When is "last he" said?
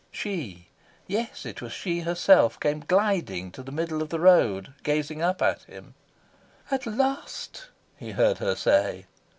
6.87-8.09